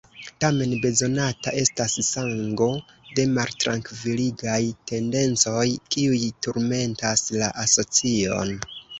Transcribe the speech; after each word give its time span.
Tamen 0.43 0.71
bezonata 0.83 1.51
estas 1.63 1.97
ŝango 2.05 2.69
de 3.19 3.25
maltrankviligaj 3.33 4.57
tendencoj 4.93 5.67
kiuj 5.97 6.23
turmentas 6.47 7.25
la 7.43 7.51
asocion. 7.65 8.57